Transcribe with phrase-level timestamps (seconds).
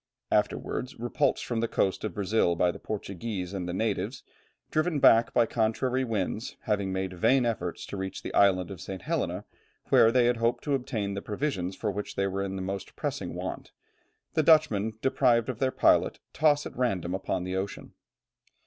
[0.31, 4.23] Afterwards, repulsed from the coast of Brazil by the Portuguese and the natives,
[4.71, 9.03] driven back by contrary winds, having made vain efforts to reach the island of St.
[9.03, 9.45] Helena,
[9.89, 12.95] where they had hoped to obtain the provisions of which they were in the most
[12.95, 13.73] pressing want,
[14.33, 17.93] the Dutchmen, deprived of their pilot, toss at random upon the ocean.